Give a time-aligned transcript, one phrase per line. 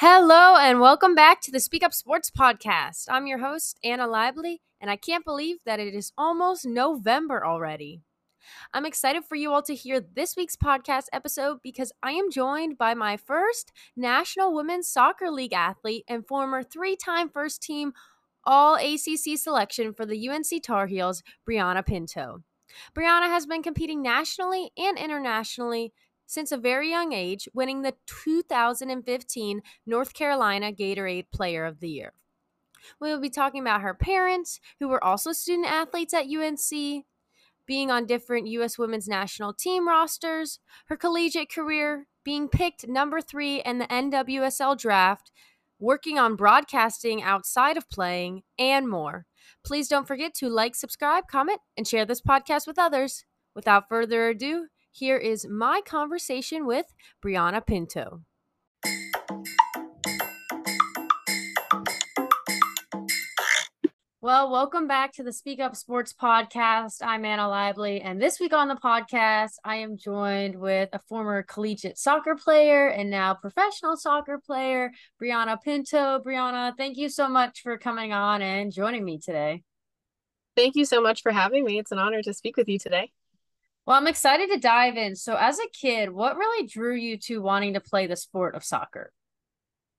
[0.00, 3.06] Hello, and welcome back to the Speak Up Sports Podcast.
[3.10, 8.00] I'm your host, Anna Lively, and I can't believe that it is almost November already.
[8.72, 12.78] I'm excited for you all to hear this week's podcast episode because I am joined
[12.78, 17.92] by my first National Women's Soccer League athlete and former three time first team
[18.44, 22.44] All ACC selection for the UNC Tar Heels, Brianna Pinto.
[22.94, 25.92] Brianna has been competing nationally and internationally
[26.26, 32.12] since a very young age, winning the 2015 North Carolina Gatorade Player of the Year.
[33.00, 37.04] We will be talking about her parents, who were also student athletes at UNC,
[37.66, 38.78] being on different U.S.
[38.78, 45.30] women's national team rosters, her collegiate career, being picked number three in the NWSL draft,
[45.78, 49.26] working on broadcasting outside of playing, and more.
[49.68, 53.26] Please don't forget to like, subscribe, comment, and share this podcast with others.
[53.54, 56.86] Without further ado, here is my conversation with
[57.22, 58.22] Brianna Pinto.
[64.28, 66.98] Well, welcome back to the Speak Up Sports Podcast.
[67.00, 71.42] I'm Anna Lively, and this week on the podcast, I am joined with a former
[71.42, 76.18] collegiate soccer player and now professional soccer player, Brianna Pinto.
[76.18, 79.62] Brianna, thank you so much for coming on and joining me today.
[80.54, 81.78] Thank you so much for having me.
[81.78, 83.10] It's an honor to speak with you today.
[83.86, 85.16] Well, I'm excited to dive in.
[85.16, 88.62] So, as a kid, what really drew you to wanting to play the sport of
[88.62, 89.10] soccer?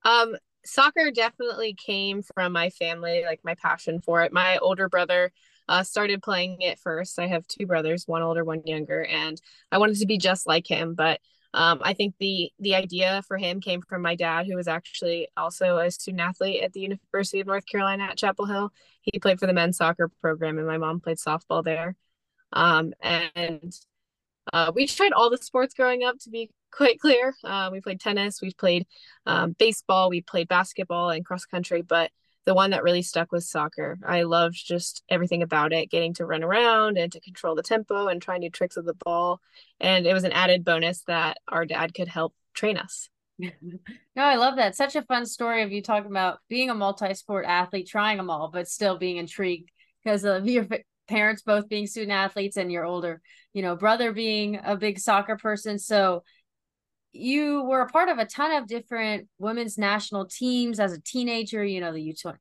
[0.05, 0.35] Um,
[0.69, 4.31] soccer definitely came from my family, like my passion for it.
[4.31, 5.31] My older brother
[5.67, 7.19] uh, started playing it first.
[7.19, 9.39] I have two brothers, one older, one younger, and
[9.71, 10.95] I wanted to be just like him.
[10.95, 11.19] But
[11.53, 15.27] um, I think the the idea for him came from my dad, who was actually
[15.35, 18.71] also a student athlete at the University of North Carolina at Chapel Hill.
[19.01, 21.95] He played for the men's soccer program, and my mom played softball there.
[22.51, 23.73] Um, and
[24.53, 27.35] uh, we tried all the sports growing up to be quite clear.
[27.43, 28.85] Uh, we played tennis, we played
[29.25, 32.11] um, baseball, we played basketball and cross country, but
[32.45, 33.97] the one that really stuck was soccer.
[34.03, 38.07] I loved just everything about it, getting to run around and to control the tempo
[38.07, 39.39] and try new tricks with the ball.
[39.79, 43.09] And it was an added bonus that our dad could help train us.
[43.39, 43.51] no,
[44.17, 44.75] I love that.
[44.75, 48.29] Such a fun story of you talking about being a multi sport athlete, trying them
[48.29, 49.69] all, but still being intrigued
[50.03, 50.67] because of your
[51.09, 53.21] parents both being student athletes and your older,
[53.53, 55.79] you know, brother being a big soccer person.
[55.79, 56.23] So
[57.11, 61.63] you were a part of a ton of different women's national teams as a teenager,
[61.65, 62.35] you know, the U20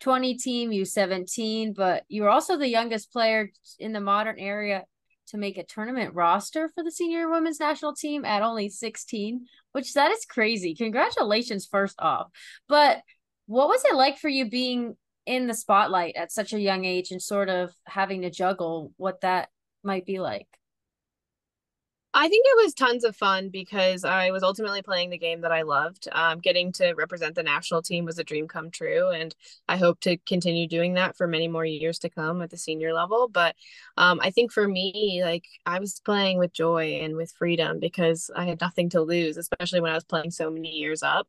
[0.00, 4.84] 20 team, U17, but you were also the youngest player in the modern area
[5.28, 9.92] to make a tournament roster for the senior women's national team at only 16, which
[9.94, 10.74] that is crazy.
[10.74, 12.28] Congratulations first off.
[12.68, 13.02] But
[13.46, 14.96] what was it like for you being
[15.30, 19.20] in the spotlight at such a young age and sort of having to juggle what
[19.20, 19.48] that
[19.84, 20.48] might be like?
[22.12, 25.52] I think it was tons of fun because I was ultimately playing the game that
[25.52, 26.08] I loved.
[26.10, 29.32] Um, getting to represent the national team was a dream come true, and
[29.68, 32.92] I hope to continue doing that for many more years to come at the senior
[32.92, 33.28] level.
[33.28, 33.54] But
[33.96, 38.28] um, I think for me, like I was playing with joy and with freedom because
[38.34, 41.28] I had nothing to lose, especially when I was playing so many years up.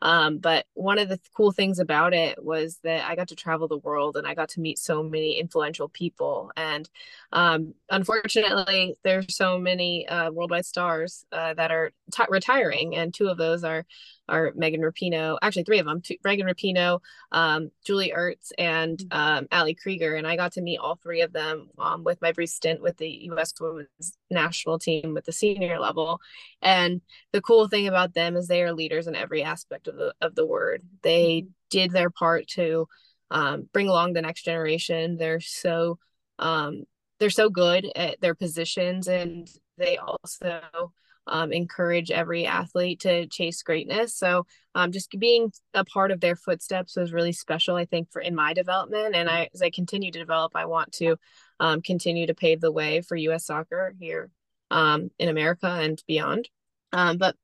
[0.00, 3.68] Um, but one of the cool things about it was that I got to travel
[3.68, 6.52] the world and I got to meet so many influential people.
[6.56, 6.88] And
[7.32, 13.28] um, unfortunately, there's so many uh, worldwide stars uh, that are t- retiring, and two
[13.28, 13.84] of those are
[14.28, 17.00] are Megan Rapinoe, actually three of them, two, Megan Rapinoe,
[17.32, 19.18] um, Julie Ertz, and mm-hmm.
[19.18, 20.14] um, Ali Krieger.
[20.14, 22.96] And I got to meet all three of them um, with my brief stint with
[22.96, 23.52] the U.S.
[23.60, 26.20] Women's National Team with the senior level.
[26.62, 27.00] And
[27.32, 30.34] the cool thing about them is they are leaders in every aspect of the of
[30.34, 30.82] the word.
[31.02, 31.50] They mm-hmm.
[31.70, 32.88] did their part to
[33.30, 35.16] um, bring along the next generation.
[35.16, 35.98] They're so
[36.38, 36.84] um,
[37.18, 40.92] they're so good at their positions, and they also
[41.28, 44.14] um, encourage every athlete to chase greatness.
[44.14, 48.20] So um, just being a part of their footsteps was really special, I think, for
[48.20, 49.14] in my development.
[49.14, 51.16] And I, as I continue to develop, I want to
[51.60, 53.46] um, continue to pave the way for U.S.
[53.46, 54.30] soccer here
[54.70, 56.48] um, in America and beyond.
[56.92, 57.36] Um, but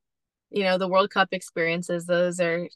[0.51, 2.69] you know, the World Cup experiences; those are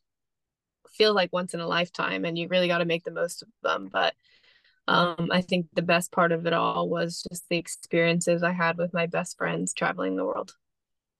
[0.90, 3.48] feel like once in a lifetime, and you really got to make the most of
[3.62, 3.88] them.
[3.92, 4.14] But
[4.88, 8.78] um, I think the best part of it all was just the experiences I had
[8.78, 10.54] with my best friends traveling the world.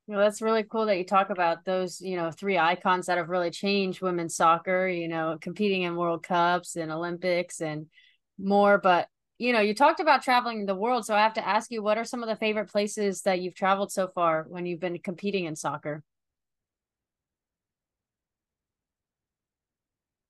[0.08, 3.28] Well, that's really cool that you talk about those, you know, three icons that have
[3.28, 7.88] really changed women's soccer, you know, competing in World Cups and Olympics and
[8.38, 8.78] more.
[8.78, 9.08] But,
[9.38, 11.04] you know, you talked about traveling the world.
[11.04, 13.54] So I have to ask you, what are some of the favorite places that you've
[13.54, 16.02] traveled so far when you've been competing in soccer?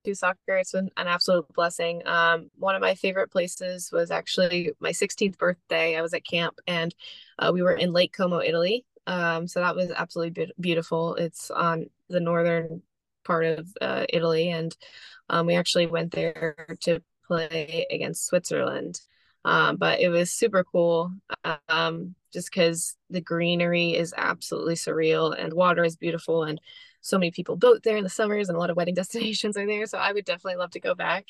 [0.05, 0.57] to soccer.
[0.57, 2.01] It's an, an absolute blessing.
[2.05, 5.97] Um, one of my favorite places was actually my 16th birthday.
[5.97, 6.93] I was at camp and
[7.37, 8.85] uh, we were in Lake Como, Italy.
[9.09, 11.15] Um, so that was absolutely be- beautiful.
[11.15, 12.83] It's on the northern
[13.25, 14.75] part of uh, Italy, and
[15.29, 19.01] um, we actually went there to play against Switzerland.
[19.45, 21.11] Um, but it was super cool
[21.69, 26.59] um, just because the greenery is absolutely surreal and water is beautiful and
[27.01, 29.65] so many people boat there in the summers and a lot of wedding destinations are
[29.65, 31.25] there so i would definitely love to go back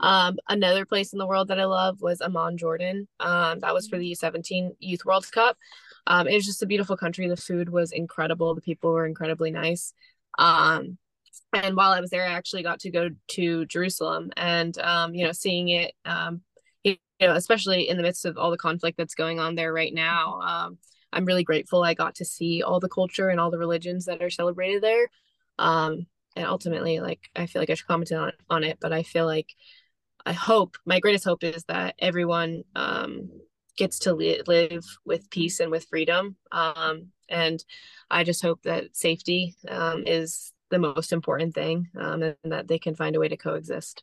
[0.00, 3.08] um, another place in the world that i love was amman jordan.
[3.20, 5.56] Um, that was for the u17 youth world cup.
[6.06, 7.28] Um, it was just a beautiful country.
[7.28, 8.54] The food was incredible.
[8.54, 9.92] The people were incredibly nice.
[10.38, 10.98] Um,
[11.52, 15.24] and while i was there i actually got to go to jerusalem and um, you
[15.24, 16.42] know seeing it um,
[16.84, 19.94] you know especially in the midst of all the conflict that's going on there right
[19.94, 20.78] now Um,
[21.12, 24.22] I'm really grateful I got to see all the culture and all the religions that
[24.22, 25.08] are celebrated there.
[25.58, 26.06] Um,
[26.36, 29.26] and ultimately, like I feel like I should comment on on it, but I feel
[29.26, 29.54] like
[30.24, 33.30] I hope my greatest hope is that everyone um,
[33.76, 36.36] gets to li- live with peace and with freedom.
[36.52, 37.64] Um, and
[38.10, 42.78] I just hope that safety um, is the most important thing um, and that they
[42.78, 44.02] can find a way to coexist.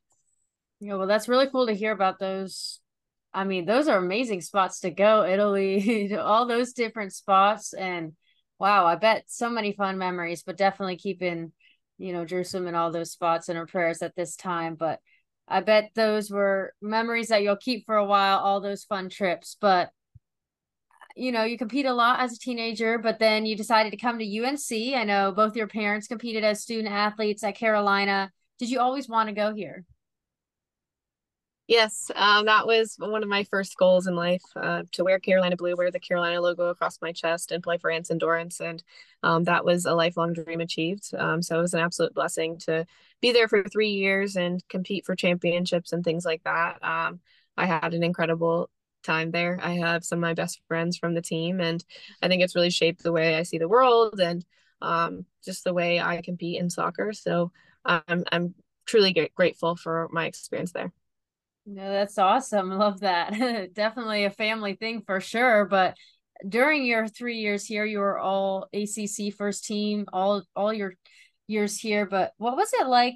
[0.80, 2.80] Yeah, well, that's really cool to hear about those
[3.34, 5.26] I mean, those are amazing spots to go.
[5.26, 8.14] Italy, all those different spots, and
[8.60, 10.44] wow, I bet so many fun memories.
[10.44, 11.52] But definitely keeping,
[11.98, 14.76] you know, Jerusalem and all those spots in our prayers at this time.
[14.76, 15.00] But
[15.48, 18.40] I bet those were memories that you'll keep for a while.
[18.40, 19.90] All those fun trips, but
[21.16, 24.18] you know, you compete a lot as a teenager, but then you decided to come
[24.18, 24.96] to UNC.
[24.96, 28.32] I know both your parents competed as student athletes at Carolina.
[28.58, 29.86] Did you always want to go here?
[31.66, 35.56] Yes, um, that was one of my first goals in life uh, to wear Carolina
[35.56, 38.60] blue, wear the Carolina logo across my chest, and play for Anson Dorrance.
[38.60, 38.84] And
[39.24, 41.10] um, that was a lifelong dream achieved.
[41.18, 42.86] Um, so it was an absolute blessing to
[43.22, 46.84] be there for three years and compete for championships and things like that.
[46.84, 47.22] Um,
[47.56, 48.70] I had an incredible
[49.04, 49.58] time there.
[49.64, 51.84] I have some of my best friends from the team, and
[52.22, 54.46] I think it's really shaped the way I see the world and
[54.82, 57.14] um, just the way I compete in soccer.
[57.14, 57.54] So
[57.86, 58.54] I'm, I'm
[58.86, 60.92] truly grateful for my experience there.
[61.66, 62.70] No, that's awesome.
[62.70, 63.34] Love that.
[63.74, 65.66] Definitely a family thing for sure.
[65.66, 65.96] But
[66.48, 70.94] during your three years here, you were all ACC first team, all all your
[71.48, 72.06] years here.
[72.06, 73.16] But what was it like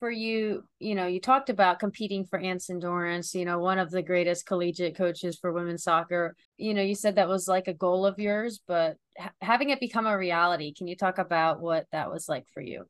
[0.00, 0.64] for you?
[0.78, 4.46] You know, you talked about competing for Anson Dorrance, you know, one of the greatest
[4.46, 6.34] collegiate coaches for women's soccer.
[6.56, 9.80] You know, you said that was like a goal of yours, but ha- having it
[9.80, 12.86] become a reality, can you talk about what that was like for you?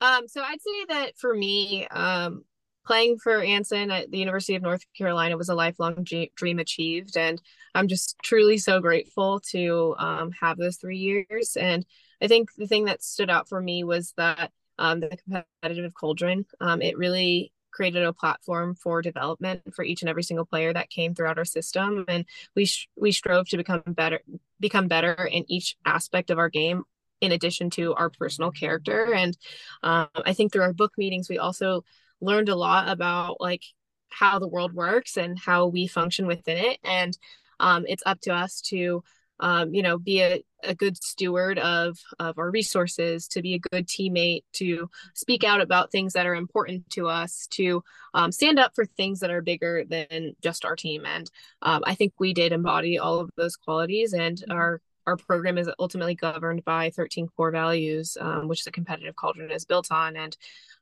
[0.00, 2.44] Um, so I'd say that for me, um,
[2.84, 7.16] playing for Anson at the University of North Carolina was a lifelong dream achieved.
[7.16, 7.40] And
[7.74, 11.56] I'm just truly so grateful to um, have those three years.
[11.56, 11.84] And
[12.22, 16.46] I think the thing that stood out for me was that um, the competitive cauldron,
[16.60, 20.90] um, it really created a platform for development for each and every single player that
[20.90, 24.20] came throughout our system and we sh- we strove to become better
[24.60, 26.84] become better in each aspect of our game
[27.20, 29.36] in addition to our personal character and
[29.82, 31.84] um, i think through our book meetings we also
[32.24, 33.62] learned a lot about like
[34.08, 36.78] how the world works and how we function within it.
[36.84, 37.16] And
[37.60, 39.02] um, it's up to us to
[39.40, 43.58] um, you know be a, a good steward of of our resources to be a
[43.58, 47.82] good teammate to speak out about things that are important to us to
[48.14, 51.04] um, stand up for things that are bigger than just our team.
[51.04, 51.28] And
[51.62, 54.52] um, i think we did embody all of those qualities and mm-hmm.
[54.52, 59.50] our our program is ultimately governed by 13 core values um, which the competitive cauldron
[59.50, 60.16] is built on.
[60.16, 60.36] And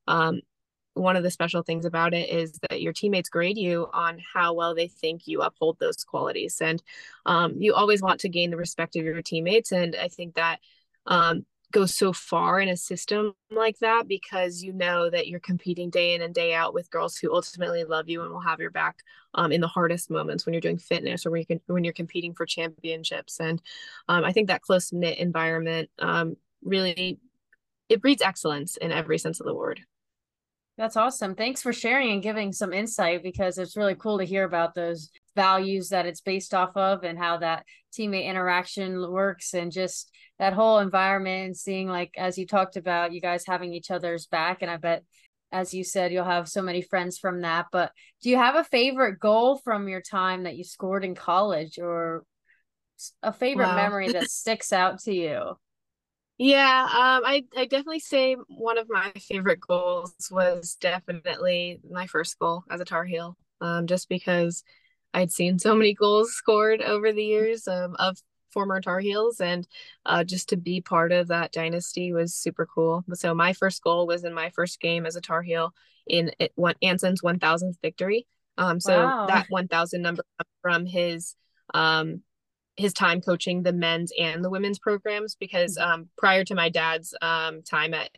[0.06, 0.40] um,
[0.94, 4.52] one of the special things about it is that your teammates grade you on how
[4.52, 6.60] well they think you uphold those qualities.
[6.60, 6.82] And
[7.26, 9.72] um, you always want to gain the respect of your teammates.
[9.72, 10.58] And i think that
[11.06, 15.90] um, goes so far in a system like that because you know that you're competing
[15.90, 18.70] day in and day out with girls who ultimately love you and will have your
[18.70, 18.98] back
[19.34, 21.92] um, in the hardest moments when you're doing fitness or when, you can, when you're
[21.94, 23.40] competing for championships.
[23.40, 23.60] And
[24.08, 27.18] um, i think that close knit environment um, really
[27.88, 29.80] it breeds excellence in every sense of the word
[30.82, 31.36] that's awesome.
[31.36, 35.10] Thanks for sharing and giving some insight because it's really cool to hear about those
[35.36, 37.64] values that it's based off of and how that
[37.96, 40.10] teammate interaction works and just
[40.40, 44.26] that whole environment and seeing like as you talked about you guys having each other's
[44.26, 45.04] back and I bet
[45.52, 48.64] as you said you'll have so many friends from that but do you have a
[48.64, 52.24] favorite goal from your time that you scored in college or
[53.22, 53.76] a favorite wow.
[53.76, 55.56] memory that sticks out to you
[56.42, 62.36] yeah, um, I I definitely say one of my favorite goals was definitely my first
[62.40, 63.36] goal as a Tar Heel.
[63.60, 64.64] Um, just because
[65.14, 68.18] I'd seen so many goals scored over the years um, of
[68.50, 69.68] former Tar Heels, and
[70.04, 73.04] uh, just to be part of that dynasty was super cool.
[73.14, 75.72] So my first goal was in my first game as a Tar Heel
[76.08, 78.26] in it, one Anson's 1000th victory.
[78.58, 79.26] Um, so wow.
[79.28, 80.24] that 1000 number
[80.60, 81.36] from his
[81.72, 82.22] um,
[82.76, 85.90] his time coaching the men's and the women's programs because mm-hmm.
[85.90, 88.10] um, prior to my dad's um, time at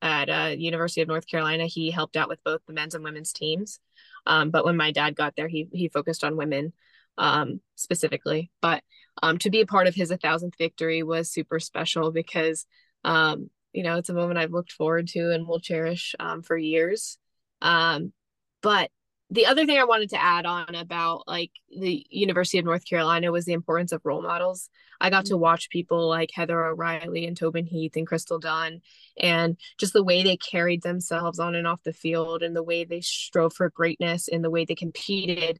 [0.00, 3.32] at uh, University of North Carolina, he helped out with both the men's and women's
[3.32, 3.78] teams.
[4.26, 6.72] Um, but when my dad got there, he he focused on women
[7.18, 8.50] um, specifically.
[8.60, 8.82] But
[9.22, 12.66] um, to be a part of his 1000th victory was super special because
[13.04, 16.56] um, you know it's a moment I've looked forward to and will cherish um, for
[16.56, 17.18] years.
[17.60, 18.12] Um,
[18.60, 18.90] but
[19.32, 23.32] the other thing I wanted to add on about like the University of North Carolina
[23.32, 24.68] was the importance of role models.
[25.00, 25.40] I got to mm-hmm.
[25.40, 28.82] watch people like Heather O'Reilly and Tobin Heath and Crystal Dunn
[29.18, 32.84] and just the way they carried themselves on and off the field and the way
[32.84, 35.58] they strove for greatness and the way they competed.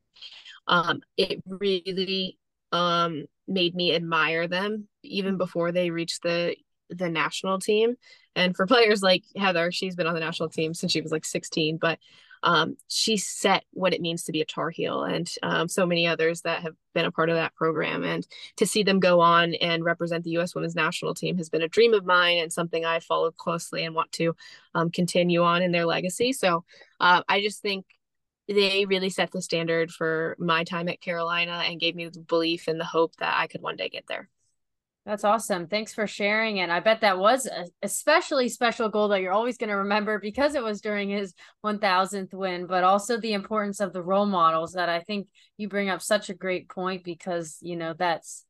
[0.66, 2.38] Um, it really
[2.72, 6.56] um, made me admire them even before they reached the
[6.90, 7.94] the national team.
[8.36, 11.24] And for players like Heather, she's been on the national team since she was like
[11.24, 11.98] 16, but
[12.42, 16.06] um, she set what it means to be a Tar Heel, and um, so many
[16.06, 18.04] others that have been a part of that program.
[18.04, 20.54] And to see them go on and represent the U.S.
[20.54, 23.94] Women's National Team has been a dream of mine and something I followed closely and
[23.94, 24.34] want to
[24.74, 26.32] um, continue on in their legacy.
[26.32, 26.64] So
[27.00, 27.86] uh, I just think
[28.48, 32.66] they really set the standard for my time at Carolina and gave me the belief
[32.68, 34.28] and the hope that I could one day get there.
[35.04, 35.66] That's awesome.
[35.66, 36.60] Thanks for sharing.
[36.60, 40.20] And I bet that was a especially special goal that you're always going to remember
[40.20, 44.74] because it was during his 1000th win, but also the importance of the role models
[44.74, 48.44] that I think you bring up such a great point because, you know, that's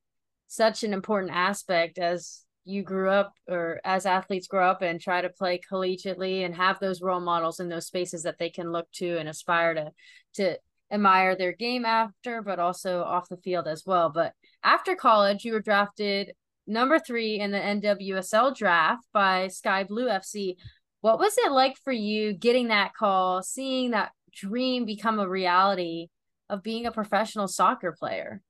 [0.46, 5.22] such an important aspect as you grew up or as athletes grow up and try
[5.22, 8.86] to play collegiately and have those role models in those spaces that they can look
[8.92, 9.90] to and aspire to
[10.34, 10.56] to
[10.92, 14.32] admire their game after but also off the field as well but
[14.62, 16.32] after college you were drafted
[16.66, 20.56] number three in the NWSL draft by Sky Blue FC.
[21.00, 26.08] What was it like for you getting that call, seeing that dream become a reality
[26.48, 28.40] of being a professional soccer player?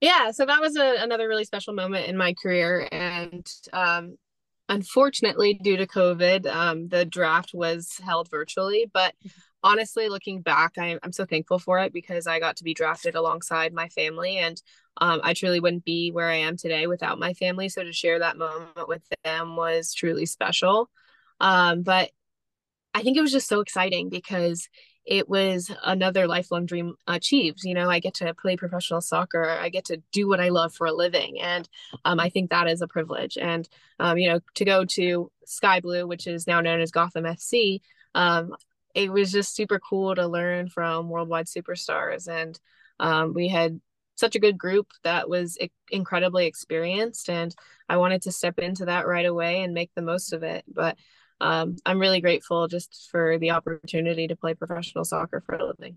[0.00, 2.88] Yeah, so that was a, another really special moment in my career.
[2.90, 4.16] And um,
[4.68, 8.90] unfortunately, due to COVID, um, the draft was held virtually.
[8.92, 9.14] But
[9.62, 13.14] honestly, looking back, I, I'm so thankful for it because I got to be drafted
[13.14, 14.36] alongside my family.
[14.38, 14.60] And
[14.98, 17.68] um, I truly wouldn't be where I am today without my family.
[17.68, 20.90] So to share that moment with them was truly special.
[21.40, 22.10] Um, but
[22.94, 24.68] I think it was just so exciting because
[25.04, 27.64] it was another lifelong dream achieved.
[27.64, 29.44] You know, I get to play professional soccer.
[29.44, 31.40] I get to do what I love for a living.
[31.40, 31.68] And
[32.04, 33.36] um, I think that is a privilege.
[33.36, 37.24] And, um, you know, to go to Sky Blue, which is now known as Gotham
[37.24, 37.80] FC,
[38.14, 38.54] um,
[38.94, 42.28] it was just super cool to learn from worldwide superstars.
[42.28, 42.58] And
[43.00, 43.80] um, we had
[44.14, 45.58] such a good group that was
[45.90, 47.54] incredibly experienced and
[47.88, 50.64] i wanted to step into that right away and make the most of it.
[50.68, 50.96] But
[51.40, 55.96] um, i'm really grateful just for the opportunity to play professional soccer for a living.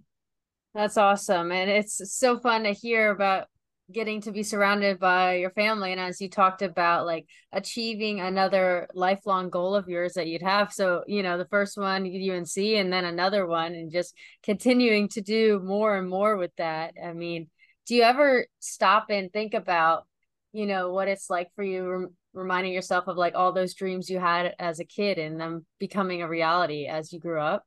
[0.74, 3.48] That's awesome and it's so fun to hear about
[3.92, 8.88] getting to be surrounded by your family and as you talked about like achieving another
[8.94, 10.74] lifelong goal of yours that you'd have.
[10.74, 15.22] So you know the first one unc and then another one and just continuing to
[15.22, 16.96] do more and more with that.
[17.04, 17.50] I mean
[17.88, 20.06] do you ever stop and think about
[20.54, 24.10] you know what it's like for you rem- reminding yourself of like all those dreams
[24.10, 27.64] you had as a kid and them becoming a reality as you grew up?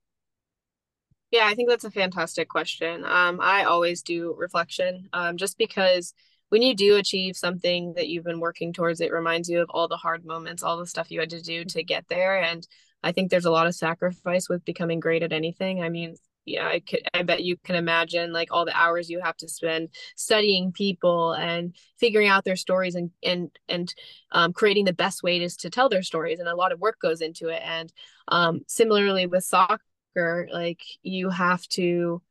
[1.30, 3.04] Yeah i think that's a fantastic question.
[3.04, 6.14] Um, i always do reflection um, just because
[6.50, 9.88] when you do achieve something that you've been working towards it reminds you of all
[9.88, 12.66] the hard moments all the stuff you had to do to get there and
[13.02, 15.82] i think there's a lot of sacrifice with becoming great at anything.
[15.82, 19.20] I mean yeah i could i bet you can imagine like all the hours you
[19.20, 23.94] have to spend studying people and figuring out their stories and and and
[24.32, 27.20] um, creating the best ways to tell their stories and a lot of work goes
[27.20, 27.92] into it and
[28.28, 32.22] um, similarly with soccer like you have to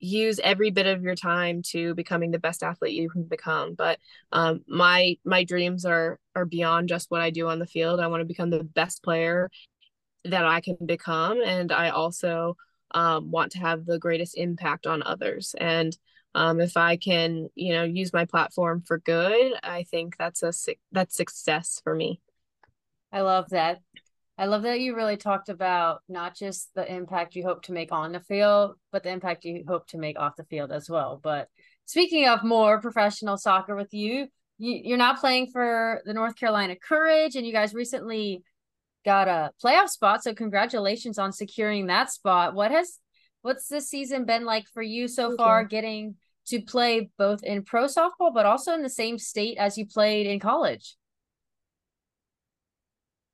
[0.00, 3.98] use every bit of your time to becoming the best athlete you can become but
[4.30, 7.98] um, my my dreams are are beyond just what i do on the field.
[7.98, 9.50] I want to become the best player
[10.24, 12.56] that i can become and i also
[12.92, 15.54] um, want to have the greatest impact on others.
[15.58, 15.96] And
[16.34, 20.52] um, if I can, you know, use my platform for good, I think that's a
[20.92, 22.20] that's success for me.
[23.12, 23.80] I love that.
[24.36, 27.90] I love that you really talked about not just the impact you hope to make
[27.90, 31.18] on the field, but the impact you hope to make off the field as well.
[31.20, 31.48] But
[31.86, 34.28] speaking of more professional soccer with you,
[34.58, 38.42] you you're not playing for the North Carolina Courage, and you guys recently
[39.08, 40.22] got a playoff spot.
[40.22, 42.52] So congratulations on securing that spot.
[42.52, 42.98] What has
[43.40, 46.16] what's this season been like for you so far getting
[46.48, 50.26] to play both in pro softball, but also in the same state as you played
[50.26, 50.94] in college?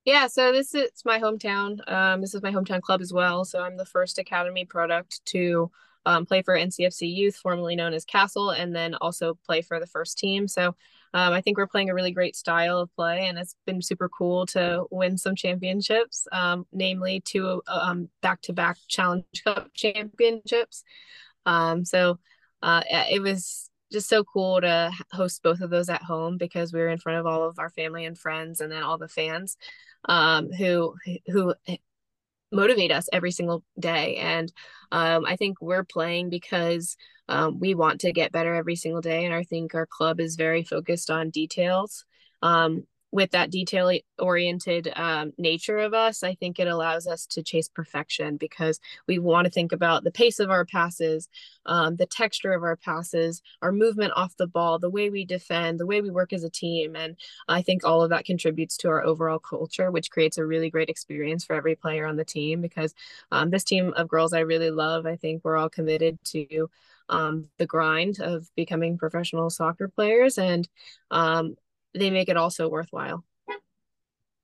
[0.05, 1.81] Yeah, so this is my hometown.
[1.91, 3.45] Um, this is my hometown club as well.
[3.45, 5.73] So I'm the first academy product to
[6.07, 9.89] um, play for NCFC Youth, formerly known as CASL, and then also play for the
[9.89, 10.47] first team.
[10.47, 10.77] So
[11.15, 14.09] um, I think we're playing a really great style of play, and it's been super
[14.09, 20.85] cool to win some championships, um, namely two um, back-to-back Challenge Cup championships.
[21.47, 22.19] Um, so
[22.63, 26.81] uh, it was just so cool to host both of those at home because we
[26.81, 29.57] were in front of all of our family and friends, and then all the fans
[30.09, 30.95] um, who
[31.29, 31.55] who
[32.53, 34.17] motivate us every single day.
[34.17, 34.53] And
[34.93, 36.97] um, I think we're playing because
[37.29, 39.25] um, we want to get better every single day.
[39.25, 42.05] And I think our club is very focused on details.
[42.43, 42.85] Um,
[43.15, 47.69] with that detail oriented um, nature of us, I think it allows us to chase
[47.69, 51.29] perfection because we want to think about the pace of our passes,
[51.65, 55.79] um, the texture of our passes, our movement off the ball, the way we defend,
[55.79, 56.97] the way we work as a team.
[56.97, 57.17] And
[57.47, 60.89] I think all of that contributes to our overall culture, which creates a really great
[60.89, 62.95] experience for every player on the team because
[63.31, 66.69] um, this team of girls I really love, I think we're all committed to
[67.09, 70.39] um, the grind of becoming professional soccer players.
[70.39, 70.69] And
[71.11, 71.57] um,
[71.95, 73.25] they make it also worthwhile.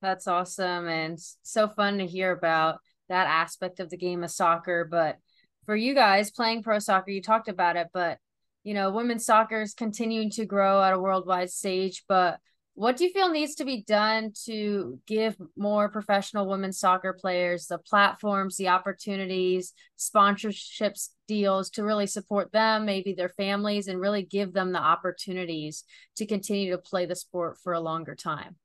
[0.02, 2.78] That's awesome and so fun to hear about
[3.09, 4.87] that aspect of the game of soccer.
[4.90, 5.19] But
[5.66, 8.19] for you guys playing pro soccer, you talked about it, but
[8.64, 12.04] you know, women's soccer is continuing to grow at a worldwide stage.
[12.09, 12.38] But
[12.75, 17.67] what do you feel needs to be done to give more professional women soccer players
[17.67, 24.23] the platforms, the opportunities, sponsorships, deals to really support them, maybe their families, and really
[24.23, 25.85] give them the opportunities
[26.17, 28.57] to continue to play the sport for a longer time?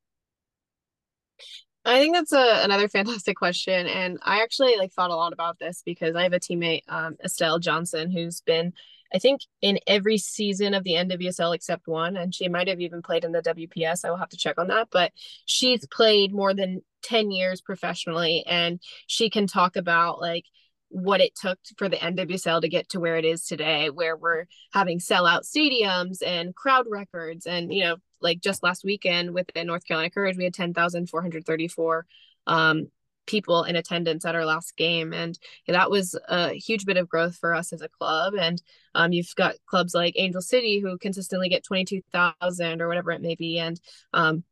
[1.83, 3.87] I think that's a, another fantastic question.
[3.87, 7.15] And I actually like thought a lot about this because I have a teammate, um,
[7.23, 8.73] Estelle Johnson, who's been
[9.15, 13.01] I think in every season of the NWSL except one, and she might have even
[13.01, 14.03] played in the WPS.
[14.03, 15.13] I will have to check on that, but
[15.45, 20.43] she's played more than 10 years professionally, and she can talk about like
[20.89, 24.47] what it took for the NWSL to get to where it is today, where we're
[24.73, 27.45] having sellout stadiums and crowd records.
[27.45, 32.05] And, you know, like just last weekend with the North Carolina Courage, we had 10,434
[32.47, 32.87] um,
[33.25, 35.13] people in attendance at our last game.
[35.13, 38.33] And that was a huge bit of growth for us as a club.
[38.39, 38.61] And
[38.93, 43.35] um, you've got clubs like angel city who consistently get 22000 or whatever it may
[43.35, 43.59] be.
[43.59, 43.79] And
[44.13, 44.43] um,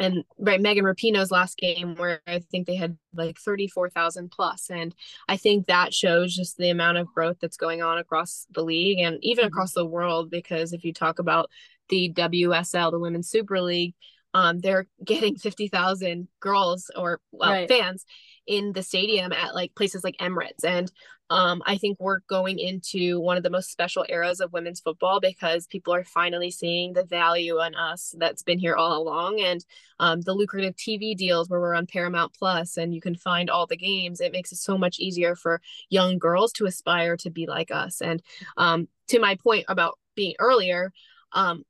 [0.00, 4.70] and right megan rapinoe's last game where i think they had like 34000 plus.
[4.70, 4.94] And
[5.28, 9.00] i think that shows just the amount of growth that's going on across the league
[9.00, 9.48] and even mm-hmm.
[9.48, 11.50] across the world because if you talk about
[11.88, 13.94] the wsl the women's super league
[14.34, 17.68] um, they're getting 50,000 girls or well, right.
[17.68, 18.04] fans
[18.46, 20.64] in the stadium at like places like Emirates.
[20.64, 20.90] And
[21.30, 25.20] um, I think we're going into one of the most special eras of women's football
[25.20, 29.64] because people are finally seeing the value on us that's been here all along and
[30.00, 33.66] um, the lucrative TV deals where we're on Paramount Plus and you can find all
[33.66, 34.20] the games.
[34.20, 35.60] It makes it so much easier for
[35.90, 38.00] young girls to aspire to be like us.
[38.00, 38.22] And
[38.56, 40.92] um, to my point about being earlier,
[41.32, 41.64] um,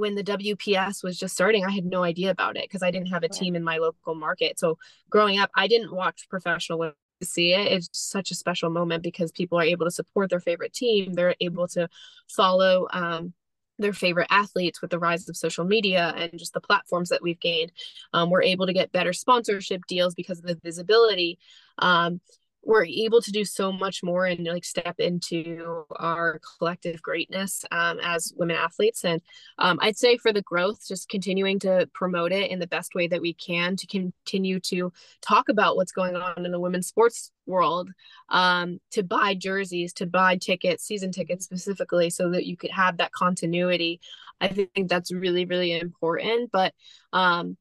[0.00, 3.08] when the WPS was just starting, I had no idea about it because I didn't
[3.08, 4.58] have a team in my local market.
[4.58, 7.70] So growing up, I didn't watch professional women see it.
[7.70, 11.12] It's such a special moment because people are able to support their favorite team.
[11.12, 11.88] They're able to
[12.28, 13.34] follow um,
[13.78, 17.40] their favorite athletes with the rise of social media and just the platforms that we've
[17.40, 17.72] gained.
[18.12, 21.38] Um, we're able to get better sponsorship deals because of the visibility.
[21.78, 22.20] Um,
[22.62, 27.98] we're able to do so much more and like step into our collective greatness um,
[28.02, 29.04] as women athletes.
[29.04, 29.22] And
[29.58, 33.06] um, i'd say for the growth just continuing to promote it in the best way
[33.08, 37.30] that we can to continue to talk about what's going on in the women's sports
[37.46, 37.90] world
[38.28, 42.96] um, to buy jerseys to buy tickets season tickets specifically so that you could have
[42.96, 44.00] that continuity.
[44.40, 46.50] I think that's really really important.
[46.52, 46.72] But
[47.12, 47.56] um,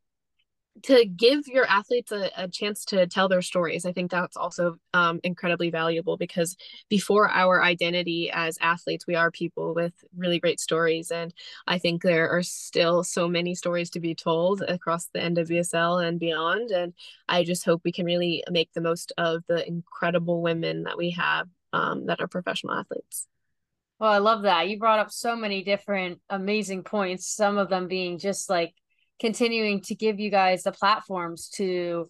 [0.84, 4.76] to give your athletes a, a, chance to tell their stories i think that's also
[4.94, 6.56] um, incredibly valuable because
[6.90, 11.34] before our identity as athletes we are people with really great stories and
[11.68, 16.20] i think there are still so many stories to be told across the nwsl and
[16.20, 16.94] beyond and
[17.28, 21.12] i just hope we can really make the most of the incredible women that we
[21.12, 23.28] have um, that are professional athletes.
[24.00, 24.70] Well i love that.
[24.70, 28.74] You brought up so many different amazing points some of them being just like
[29.20, 32.10] continuing to give you guys the platforms to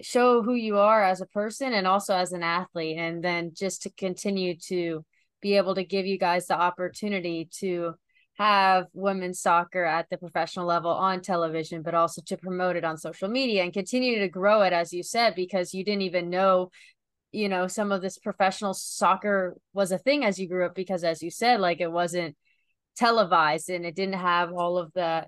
[0.00, 3.82] show who you are as a person and also as an athlete and then just
[3.82, 5.04] to continue to
[5.40, 7.94] be able to give you guys the opportunity to
[8.36, 12.96] have women's soccer at the professional level on television but also to promote it on
[12.96, 16.70] social media and continue to grow it as you said because you didn't even know
[17.30, 21.04] you know some of this professional soccer was a thing as you grew up because
[21.04, 22.34] as you said like it wasn't
[22.96, 25.24] televised and it didn't have all of the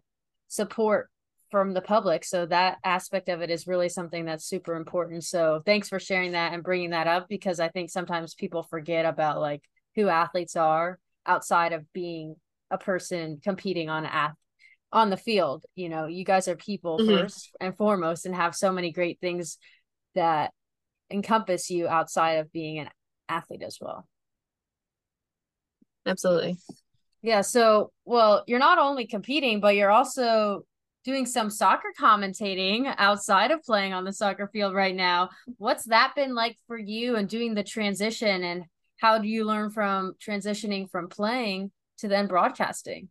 [0.49, 1.09] support
[1.51, 5.63] from the public so that aspect of it is really something that's super important so
[5.65, 9.41] thanks for sharing that and bringing that up because i think sometimes people forget about
[9.41, 9.63] like
[9.95, 12.35] who athletes are outside of being
[12.71, 14.35] a person competing on ath-
[14.93, 17.23] on the field you know you guys are people mm-hmm.
[17.23, 19.59] first and foremost and have so many great things
[20.17, 20.51] that
[21.11, 22.89] encompass you outside of being an
[23.29, 24.07] athlete as well.
[26.07, 26.57] Absolutely.
[27.27, 27.41] Yeah.
[27.41, 30.65] So, well, you're not only competing, but you're also
[31.05, 35.31] doing some soccer commentating outside of playing on the soccer field right now.
[35.59, 38.45] What's that been like for you and doing the transition?
[38.45, 38.63] And
[38.99, 43.09] how do you learn from transitioning from playing to then broadcasting?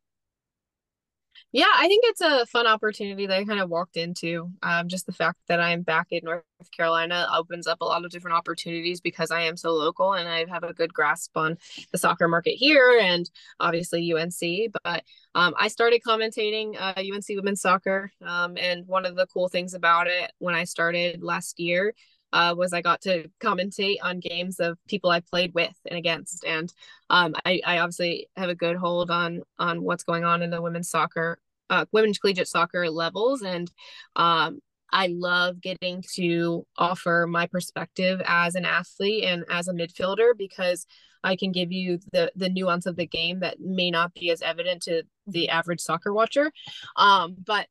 [1.56, 4.52] Yeah, I think it's a fun opportunity that I kind of walked into.
[4.62, 6.44] Um, just the fact that I'm back in North
[6.76, 10.44] Carolina opens up a lot of different opportunities because I am so local and I
[10.50, 11.58] have a good grasp on
[11.94, 13.30] the soccer market here and
[13.62, 14.74] obviously UNC.
[14.84, 18.12] But um, I started commentating uh, UNC women's soccer.
[18.22, 21.94] Um, and one of the cool things about it when I started last year
[22.34, 26.44] uh, was I got to commentate on games of people I played with and against,
[26.44, 26.74] and
[27.10, 30.62] um, I, I, obviously have a good hold on on what's going on in the
[30.62, 31.40] women's soccer,
[31.70, 33.72] uh, women's collegiate soccer levels, and
[34.16, 34.60] um,
[34.92, 40.86] I love getting to offer my perspective as an athlete and as a midfielder because
[41.24, 44.42] I can give you the the nuance of the game that may not be as
[44.42, 46.52] evident to the average soccer watcher.
[46.96, 47.68] Um, but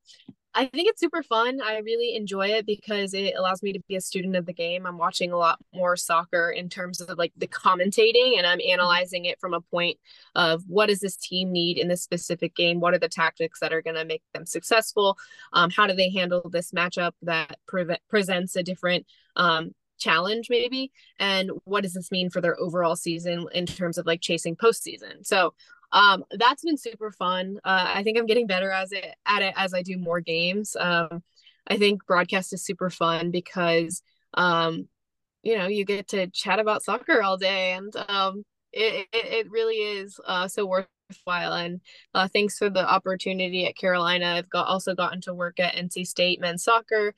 [0.57, 1.61] I think it's super fun.
[1.61, 4.87] I really enjoy it because it allows me to be a student of the game.
[4.87, 8.73] I'm watching a lot more soccer in terms of like the commentating and I'm mm-hmm.
[8.73, 9.99] analyzing it from a point
[10.37, 12.79] of what does this team need in this specific game?
[12.79, 15.19] What are the tactics that are going to make them successful?
[15.53, 20.91] Um, how do they handle this matchup that pre- presents a different um, challenge maybe
[21.19, 25.25] and what does this mean for their overall season in terms of like chasing postseason
[25.25, 25.55] so
[25.95, 27.61] um, that's been super fun.
[27.65, 30.77] Uh, I think I'm getting better as it at it as I do more games.
[30.79, 31.23] Um,
[31.69, 34.03] I think broadcast is super fun because
[34.35, 34.89] um,
[35.45, 39.51] you know you get to chat about soccer all day, and um, it, it, it
[39.51, 41.53] really is uh, so worthwhile.
[41.53, 41.81] And
[42.13, 44.27] uh, thanks for the opportunity at Carolina.
[44.27, 47.15] I've got also gotten to work at NC State men's soccer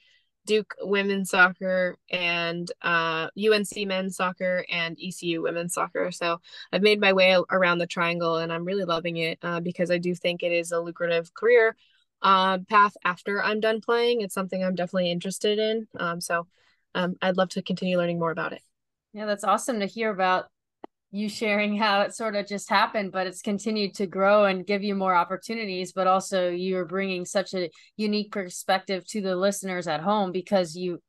[0.46, 6.10] Duke women's soccer and uh, UNC men's soccer and ECU women's soccer.
[6.10, 6.40] So
[6.72, 9.98] I've made my way around the triangle and I'm really loving it uh, because I
[9.98, 11.76] do think it is a lucrative career
[12.22, 14.22] uh, path after I'm done playing.
[14.22, 15.88] It's something I'm definitely interested in.
[15.98, 16.46] Um, so
[16.94, 18.62] um, I'd love to continue learning more about it.
[19.12, 20.48] Yeah, that's awesome to hear about
[21.16, 24.82] you sharing how it sort of just happened, but it's continued to grow and give
[24.82, 25.92] you more opportunities.
[25.92, 31.00] But also, you're bringing such a unique perspective to the listeners at home because you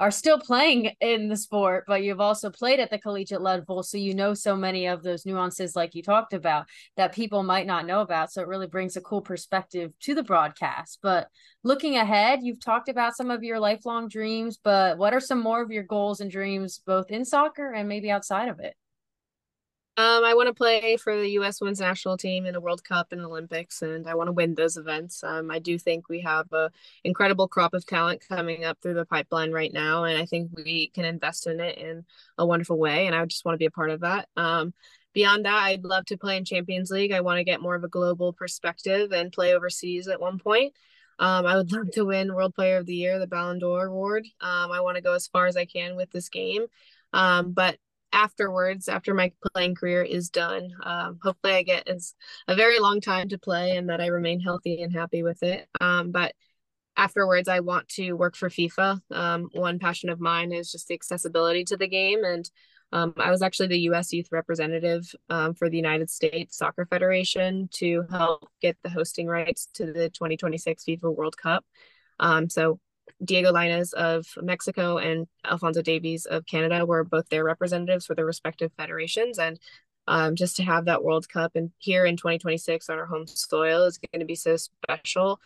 [0.00, 3.84] are still playing in the sport, but you've also played at the collegiate level.
[3.84, 7.68] So you know so many of those nuances, like you talked about, that people might
[7.68, 8.32] not know about.
[8.32, 10.98] So it really brings a cool perspective to the broadcast.
[11.02, 11.28] But
[11.62, 15.62] looking ahead, you've talked about some of your lifelong dreams, but what are some more
[15.62, 18.74] of your goals and dreams, both in soccer and maybe outside of it?
[19.98, 21.60] Um, I want to play for the U.S.
[21.60, 24.78] Women's National Team in a World Cup and Olympics, and I want to win those
[24.78, 25.22] events.
[25.22, 26.70] Um, I do think we have a
[27.04, 30.88] incredible crop of talent coming up through the pipeline right now, and I think we
[30.94, 32.06] can invest in it in
[32.38, 33.06] a wonderful way.
[33.06, 34.30] And I just want to be a part of that.
[34.34, 34.72] Um,
[35.12, 37.12] beyond that, I'd love to play in Champions League.
[37.12, 40.72] I want to get more of a global perspective and play overseas at one point.
[41.18, 44.24] Um, I would love to win World Player of the Year, the Ballon d'Or award.
[44.40, 46.64] Um, I want to go as far as I can with this game.
[47.12, 47.76] Um, but
[48.12, 50.70] afterwards after my playing career is done.
[50.82, 52.14] Um, hopefully i get is
[52.48, 55.68] a very long time to play and that i remain healthy and happy with it.
[55.80, 56.34] Um, but
[56.96, 59.00] afterwards i want to work for fifa.
[59.10, 62.24] Um, one passion of mine is just the accessibility to the game.
[62.24, 62.48] And
[62.92, 67.68] um, i was actually the us youth representative um, for the united states soccer federation
[67.72, 71.64] to help get the hosting rights to the 2026 fifa world cup.
[72.20, 72.78] Um, so
[73.24, 78.26] Diego Lainez of Mexico and Alfonso Davies of Canada were both their representatives for their
[78.26, 79.38] respective federations.
[79.38, 79.58] And
[80.08, 83.84] um, just to have that World Cup and here in 2026 on our home soil
[83.84, 85.40] is going to be so special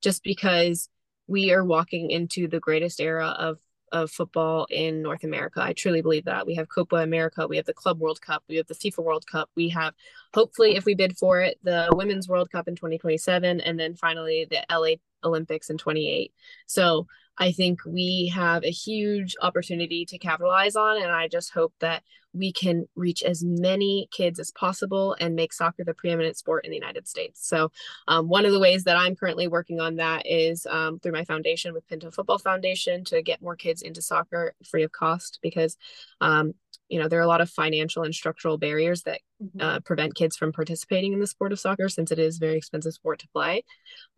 [0.00, 0.88] just because
[1.26, 3.58] we are walking into the greatest era of
[3.92, 5.62] of football in North America.
[5.62, 6.46] I truly believe that.
[6.46, 9.26] We have Copa America, we have the Club World Cup, we have the FIFA World
[9.26, 9.94] Cup, we have
[10.34, 14.46] hopefully if we bid for it, the Women's World Cup in 2027 and then finally
[14.50, 16.32] the LA Olympics in 28.
[16.66, 17.06] So
[17.38, 21.00] I think we have a huge opportunity to capitalize on.
[21.00, 22.02] And I just hope that
[22.34, 26.70] we can reach as many kids as possible and make soccer the preeminent sport in
[26.70, 27.46] the United States.
[27.46, 27.70] So,
[28.06, 31.24] um, one of the ways that I'm currently working on that is um, through my
[31.24, 35.76] foundation with Pinto Football Foundation to get more kids into soccer free of cost because,
[36.20, 36.52] um,
[36.88, 39.60] you know, there are a lot of financial and structural barriers that mm-hmm.
[39.60, 42.56] uh, prevent kids from participating in the sport of soccer since it is a very
[42.56, 43.64] expensive sport to play.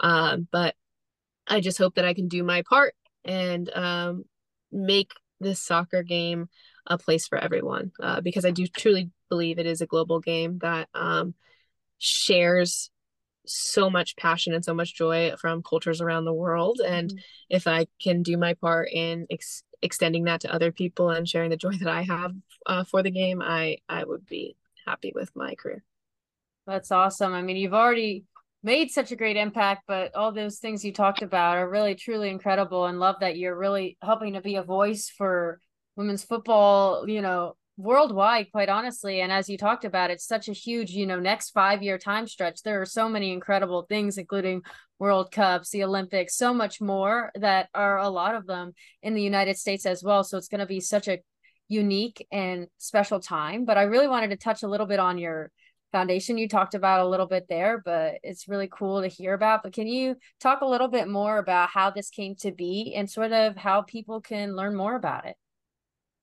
[0.00, 0.74] Um, but
[1.50, 4.24] I just hope that I can do my part and um,
[4.72, 5.10] make
[5.40, 6.48] this soccer game
[6.86, 10.58] a place for everyone uh, because I do truly believe it is a global game
[10.62, 11.34] that um,
[11.98, 12.90] shares
[13.46, 16.80] so much passion and so much joy from cultures around the world.
[16.84, 17.18] And mm-hmm.
[17.48, 21.50] if I can do my part in ex- extending that to other people and sharing
[21.50, 22.32] the joy that I have
[22.66, 25.82] uh, for the game, I I would be happy with my career.
[26.66, 27.32] That's awesome.
[27.32, 28.24] I mean, you've already
[28.62, 32.28] made such a great impact, but all those things you talked about are really truly
[32.28, 35.60] incredible and love that you're really helping to be a voice for
[35.96, 39.20] women's football, you know, worldwide, quite honestly.
[39.20, 42.26] And as you talked about, it's such a huge, you know, next five year time
[42.26, 42.62] stretch.
[42.62, 44.62] There are so many incredible things, including
[44.98, 49.22] World Cups, the Olympics, so much more that are a lot of them in the
[49.22, 50.22] United States as well.
[50.22, 51.20] So it's going to be such a
[51.68, 53.64] unique and special time.
[53.64, 55.50] But I really wanted to touch a little bit on your
[55.92, 59.62] foundation you talked about a little bit there but it's really cool to hear about.
[59.62, 63.10] But can you talk a little bit more about how this came to be and
[63.10, 65.36] sort of how people can learn more about it?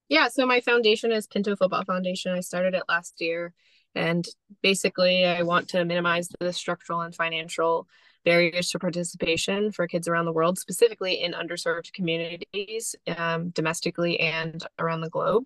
[0.09, 2.33] Yeah so my foundation is pinto football foundation.
[2.33, 3.53] I started it last year
[3.97, 4.27] and
[4.61, 7.87] basically i want to minimize the structural and financial
[8.23, 14.65] barriers to participation for kids around the world specifically in underserved communities um, domestically and
[14.79, 15.45] around the globe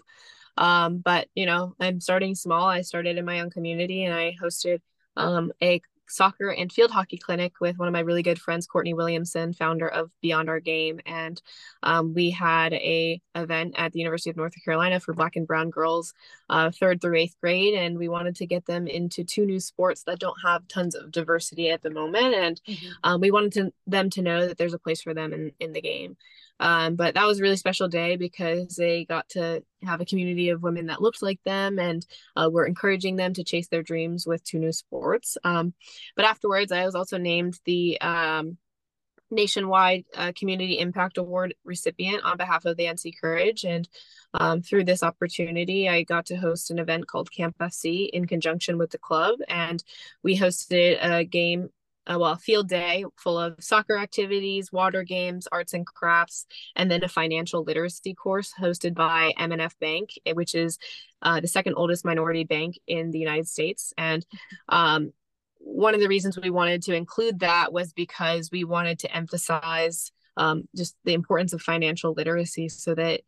[0.57, 2.67] um, but you know, I'm starting small.
[2.67, 4.79] I started in my own community and I hosted
[5.17, 8.93] um, a soccer and field hockey clinic with one of my really good friends, Courtney
[8.93, 11.41] Williamson, founder of Beyond Our Game, and
[11.83, 15.69] um, we had a event at the University of North Carolina for Black and Brown
[15.69, 16.13] girls,
[16.49, 20.03] uh, third through eighth grade, and we wanted to get them into two new sports
[20.03, 22.89] that don't have tons of diversity at the moment, and mm-hmm.
[23.03, 25.71] um, we wanted to, them to know that there's a place for them in in
[25.71, 26.17] the game.
[26.61, 30.49] Um, but that was a really special day because they got to have a community
[30.49, 34.27] of women that looked like them and uh, were encouraging them to chase their dreams
[34.27, 35.37] with two new sports.
[35.43, 35.73] Um,
[36.15, 38.57] but afterwards, I was also named the um,
[39.31, 43.63] nationwide uh, community impact award recipient on behalf of the NC Courage.
[43.63, 43.89] And
[44.33, 48.77] um, through this opportunity, I got to host an event called Camp FC in conjunction
[48.77, 49.39] with the club.
[49.47, 49.83] And
[50.21, 51.69] we hosted a game
[52.07, 57.03] uh, well, field day full of soccer activities, water games, arts and crafts, and then
[57.03, 60.77] a financial literacy course hosted by M&F Bank, eh, which is
[61.21, 63.93] uh, the second oldest minority bank in the United States.
[63.97, 64.25] And
[64.69, 65.13] um,
[65.59, 70.11] one of the reasons we wanted to include that was because we wanted to emphasize
[70.37, 73.21] um, just the importance of financial literacy so that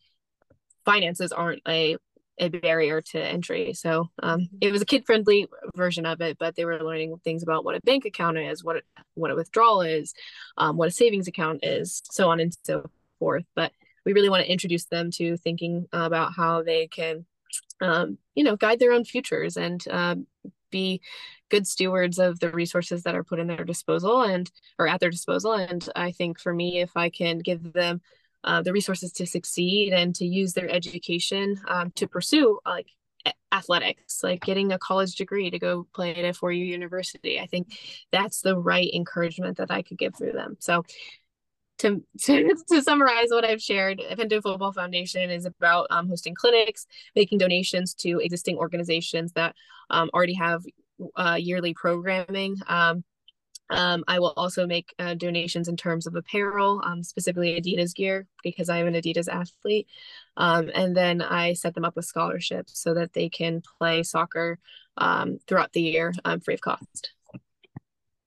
[0.86, 1.98] finances aren't a
[2.40, 3.74] a barrier to entry.
[3.74, 4.58] So um, mm-hmm.
[4.62, 7.76] it was a kid friendly version of it, but they were learning things about what
[7.76, 8.84] a bank account is, what
[9.16, 10.14] what a withdrawal is,
[10.58, 13.46] um, what a savings account is, so on and so forth.
[13.56, 13.72] But
[14.06, 17.26] we really want to introduce them to thinking about how they can,
[17.82, 20.16] um, you know, guide their own futures and uh,
[20.70, 21.02] be
[21.50, 25.12] good stewards of the resources that are put in their disposal and or at their
[25.12, 25.54] disposal.
[25.54, 28.02] And I think for me, if I can give them
[28.44, 32.88] uh, the resources to succeed and to use their education um, to pursue like
[33.52, 37.40] athletics like getting a college degree to go play at a four-year university.
[37.40, 37.78] I think
[38.12, 40.58] that's the right encouragement that i could give through them.
[40.60, 40.84] So
[41.80, 46.88] to, to, to summarize what I've shared, Pinto Football Foundation is about um, hosting clinics,
[47.16, 49.56] making donations to existing organizations that
[49.90, 50.64] um, already have
[51.16, 53.04] uh, yearly programming, um,
[53.70, 58.28] um, I will also make uh, donations in terms of apparel, um, specifically Adidas gear,
[58.44, 59.88] because I am an Adidas athlete.
[60.38, 64.60] Um, and then I set them up with scholarships so that they can play soccer
[64.98, 67.14] um, throughout the year um, free of cost.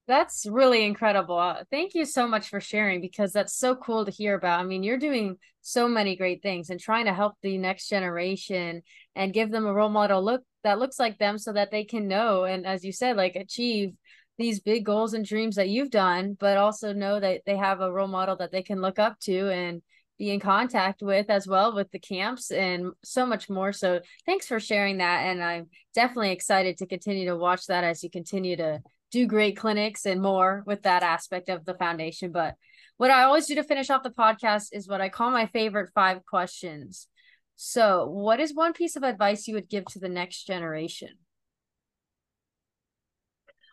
[0.09, 1.37] That's really incredible.
[1.37, 4.61] Uh, thank you so much for sharing because that's so cool to hear about.
[4.61, 8.83] I mean, you're doing so many great things and trying to help the next generation
[9.17, 12.07] and give them a role model look that looks like them so that they can
[12.07, 13.93] know and as you said like achieve
[14.39, 17.91] these big goals and dreams that you've done, but also know that they have a
[17.91, 19.83] role model that they can look up to and
[20.19, 23.73] be in contact with as well with the camps and so much more.
[23.73, 25.27] So thanks for sharing that.
[25.27, 29.57] And I'm definitely excited to continue to watch that as you continue to do great
[29.57, 32.33] clinics and more with that aspect of the foundation.
[32.33, 32.55] But
[32.97, 35.91] what I always do to finish off the podcast is what I call my favorite
[35.95, 37.09] five questions.
[37.57, 41.11] So, what is one piece of advice you would give to the next generation?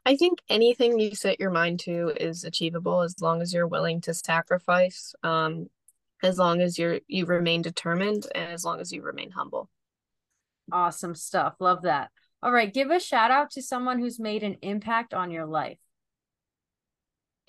[0.05, 4.01] I think anything you set your mind to is achievable as long as you're willing
[4.01, 5.15] to sacrifice.
[5.23, 5.69] Um,
[6.23, 9.69] as long as you're you remain determined and as long as you remain humble.
[10.71, 11.55] Awesome stuff.
[11.59, 12.09] Love that.
[12.41, 15.79] All right, give a shout out to someone who's made an impact on your life.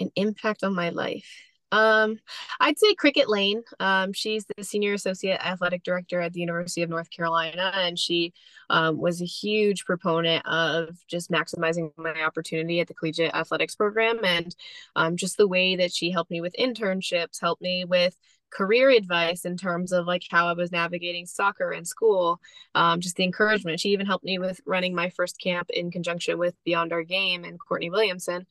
[0.00, 1.28] An impact on my life.
[1.74, 2.20] Um,
[2.60, 3.64] I'd say Cricket Lane.
[3.80, 8.32] Um, she's the senior associate athletic director at the University of North Carolina, and she
[8.70, 14.20] um, was a huge proponent of just maximizing my opportunity at the collegiate athletics program,
[14.24, 14.54] and
[14.94, 18.16] um, just the way that she helped me with internships, helped me with
[18.54, 22.40] career advice in terms of like how I was navigating soccer in school,
[22.74, 23.80] um, just the encouragement.
[23.80, 27.44] She even helped me with running my first camp in conjunction with Beyond Our Game
[27.44, 28.46] and Courtney Williamson.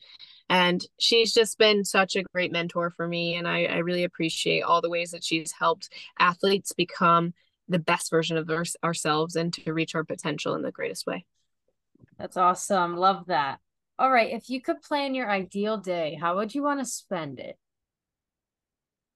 [0.50, 3.36] And she's just been such a great mentor for me.
[3.36, 5.90] And I, I really appreciate all the ways that she's helped
[6.20, 7.34] athletes become
[7.70, 11.26] the best version of our, ourselves and to reach our potential in the greatest way.
[12.20, 12.98] That's awesome.
[12.98, 13.60] Love that.
[13.98, 14.34] All right.
[14.34, 17.58] If you could plan your ideal day, how would you want to spend it?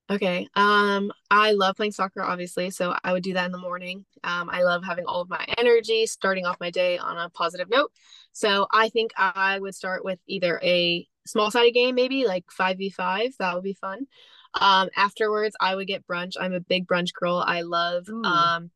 [0.09, 0.47] Okay.
[0.55, 4.05] Um, I love playing soccer, obviously, so I would do that in the morning.
[4.23, 7.69] Um, I love having all of my energy, starting off my day on a positive
[7.69, 7.91] note.
[8.31, 13.35] So I think I would start with either a small sided game, maybe like 5v5.
[13.39, 14.07] That would be fun.
[14.53, 16.33] Um, afterwards, I would get brunch.
[16.39, 17.43] I'm a big brunch girl.
[17.45, 18.23] I love Ooh.
[18.23, 18.71] um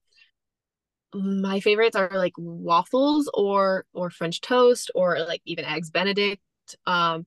[1.14, 6.42] my favorites are like waffles or or French toast or like even eggs Benedict.
[6.86, 7.26] Um,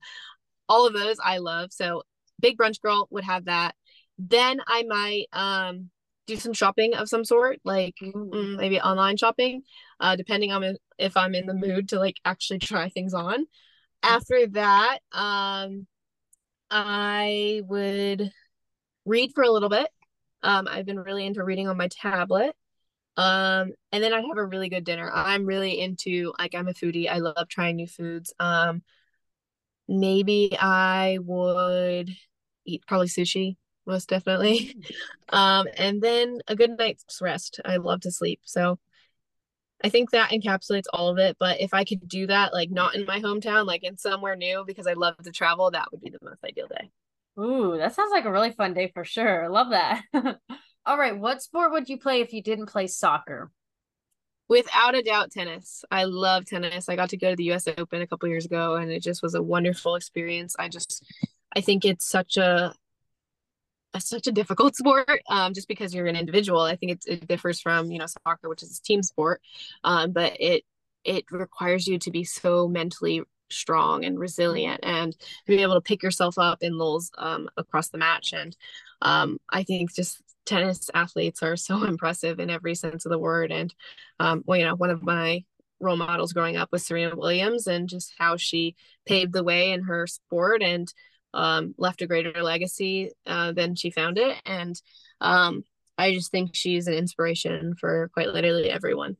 [0.69, 1.73] all of those I love.
[1.73, 2.03] So
[2.41, 3.75] big brunch girl would have that
[4.19, 5.91] then I might um
[6.27, 9.63] do some shopping of some sort, like mm, maybe online shopping,
[10.01, 13.47] uh, depending on if I'm in the mood to like actually try things on.
[14.03, 15.87] After that, um,
[16.71, 18.31] I would
[19.05, 19.89] read for a little bit.
[20.43, 22.55] Um, I've been really into reading on my tablet.
[23.17, 25.11] Um, and then I'd have a really good dinner.
[25.13, 27.09] I'm really into like I'm a foodie.
[27.09, 28.35] I love trying new foods.
[28.41, 28.83] Um,
[29.89, 32.11] maybe I would
[32.67, 34.77] eat probably sushi most definitely.
[35.31, 37.59] Um, and then a good night's rest.
[37.65, 38.41] I love to sleep.
[38.45, 38.79] So
[39.83, 41.37] I think that encapsulates all of it.
[41.41, 44.65] But if I could do that, like not in my hometown, like in somewhere new,
[44.67, 46.91] because I love to travel, that would be the most ideal day.
[47.39, 49.49] Ooh, that sounds like a really fun day for sure.
[49.49, 50.03] Love that.
[50.87, 51.19] all right.
[51.19, 53.51] What sport would you play if you didn't play soccer?
[54.49, 55.85] Without a doubt, tennis.
[55.91, 56.89] I love tennis.
[56.89, 59.23] I got to go to the US Open a couple years ago and it just
[59.23, 60.55] was a wonderful experience.
[60.59, 61.05] I just
[61.57, 62.75] I think it's such a
[64.01, 66.61] such a difficult sport um, just because you're an individual.
[66.61, 69.41] I think it, it differs from you know soccer, which is a team sport,
[69.85, 70.65] um, but it
[71.05, 75.81] it requires you to be so mentally strong and resilient and to be able to
[75.81, 78.33] pick yourself up in lulls um, across the match.
[78.33, 78.57] And
[79.03, 83.53] um, I think just tennis athletes are so impressive in every sense of the word.
[83.53, 83.75] And
[84.19, 85.45] um, well, you know, one of my
[85.81, 88.75] role models growing up was Serena Williams and just how she
[89.07, 90.93] paved the way in her sport and
[91.35, 94.41] um, left a greater legacy uh, than she found it.
[94.47, 94.81] And
[95.21, 95.65] um,
[95.99, 99.17] I just think she's an inspiration for quite literally everyone.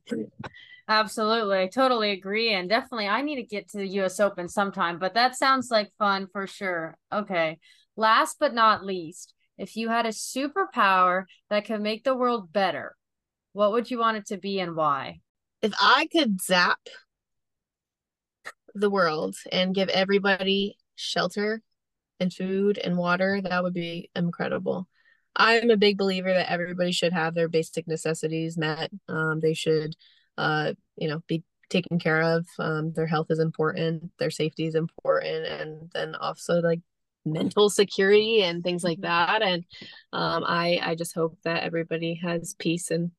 [0.87, 1.59] Absolutely.
[1.59, 2.53] I totally agree.
[2.53, 5.91] And definitely, I need to get to the US Open sometime, but that sounds like
[5.97, 6.97] fun for sure.
[7.11, 7.59] Okay.
[7.97, 12.95] Last but not least, if you had a superpower that could make the world better,
[13.53, 15.21] what would you want it to be and why?
[15.61, 16.77] If I could zap
[18.75, 21.61] the world and give everybody shelter
[22.25, 24.87] and food and water, that would be incredible.
[25.35, 28.89] I'm a big believer that everybody should have their basic necessities met.
[29.07, 29.95] Um, they should,
[30.37, 32.47] uh, you know, be taken care of.
[32.57, 36.79] Um, their health is important, their safety is important, and then also like
[37.25, 39.03] mental security and things like mm-hmm.
[39.03, 39.41] that.
[39.41, 39.65] And
[40.13, 43.11] um, I, I just hope that everybody has peace and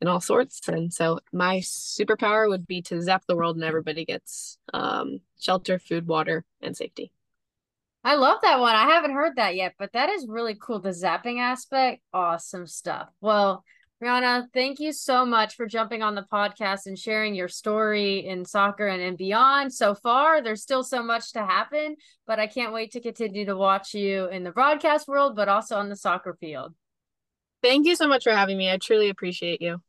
[0.00, 0.68] and all sorts.
[0.68, 5.78] And so my superpower would be to zap the world and everybody gets um, shelter,
[5.78, 7.12] food, water, and safety.
[8.06, 8.76] I love that one.
[8.76, 10.78] I haven't heard that yet, but that is really cool.
[10.78, 13.08] The zapping aspect, awesome stuff.
[13.20, 13.64] Well,
[14.00, 18.44] Brianna, thank you so much for jumping on the podcast and sharing your story in
[18.44, 19.74] soccer and, and beyond.
[19.74, 21.96] So far, there's still so much to happen,
[22.28, 25.74] but I can't wait to continue to watch you in the broadcast world, but also
[25.74, 26.74] on the soccer field.
[27.60, 28.70] Thank you so much for having me.
[28.70, 29.80] I truly appreciate you.